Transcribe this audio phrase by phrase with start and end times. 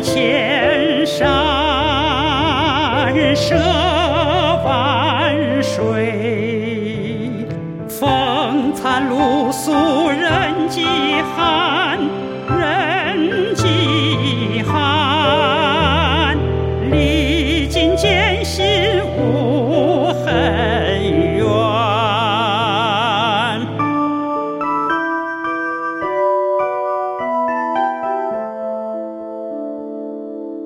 [0.00, 1.26] 千山
[3.34, 3.56] 涉
[4.64, 7.32] 万水，
[7.88, 9.72] 风餐露宿
[10.08, 10.86] 人迹
[11.36, 11.98] 寒，
[12.48, 16.36] 人迹寒，
[16.90, 18.17] 历尽艰。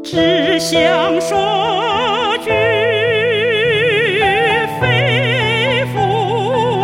[0.05, 0.81] 只想
[1.21, 2.51] 说句
[4.81, 5.99] 非敷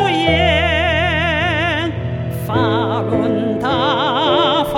[0.08, 1.90] 衍，
[2.46, 2.54] 法
[3.02, 4.76] 轮大法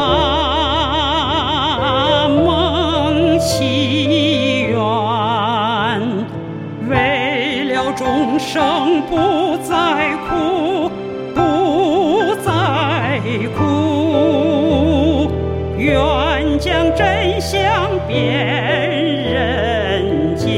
[2.29, 4.79] 梦祈愿，
[6.89, 10.91] 为了众生不再苦，
[11.35, 13.21] 不再
[13.55, 15.31] 苦，
[15.77, 15.95] 愿
[16.61, 18.15] 将真相辨
[19.33, 20.51] 人间。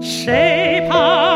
[0.00, 1.33] 谁怕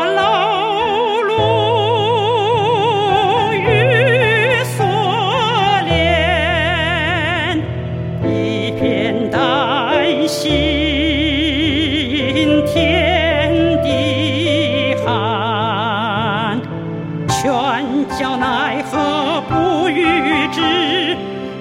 [18.09, 21.15] 笑奈何不与之，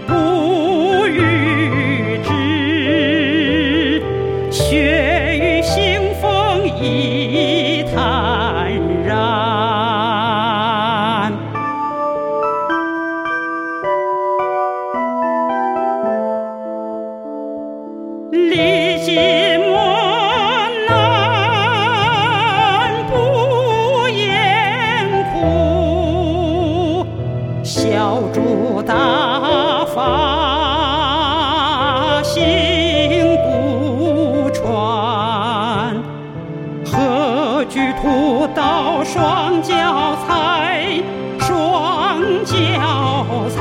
[0.06, 4.02] 不与之，
[4.50, 8.72] 血雨腥风一坦
[9.04, 9.16] 然。
[18.31, 19.57] 历尽
[28.88, 30.00] 大发
[32.22, 35.94] 兴古传，
[36.87, 41.03] 何惧屠刀双脚踩，
[41.38, 42.56] 双脚
[43.50, 43.60] 踩，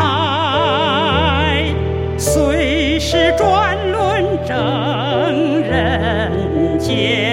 [2.17, 7.26] 虽是转轮证人间。